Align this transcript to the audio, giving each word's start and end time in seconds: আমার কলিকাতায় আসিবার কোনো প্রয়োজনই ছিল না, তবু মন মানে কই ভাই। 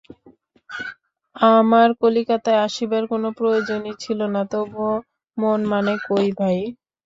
আমার 1.51 1.89
কলিকাতায় 2.01 2.63
আসিবার 2.67 3.03
কোনো 3.07 3.27
প্রয়োজনই 3.37 3.93
ছিল 4.03 4.19
না, 4.33 4.41
তবু 4.51 4.85
মন 5.37 5.59
মানে 5.71 5.93
কই 6.07 6.27
ভাই। 6.39 6.59